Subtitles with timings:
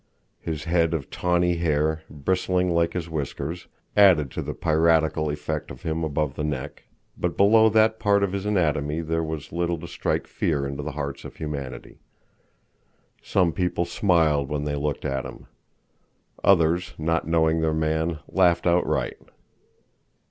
[0.39, 5.83] His head of tawny hair, bristling like his whiskers, added to the piratical effect of
[5.83, 6.85] him above the neck,
[7.15, 10.93] but below that part of his anatomy there was little to strike fear into the
[10.93, 11.99] hearts of humanity.
[13.21, 15.45] Some people smiled when they looked at him.
[16.43, 19.19] Others, not knowing their man, laughed outright.